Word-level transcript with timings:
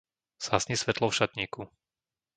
Zhasni 0.45 0.75
svetlo 0.81 1.05
v 1.13 1.15
šatníku. 1.19 1.61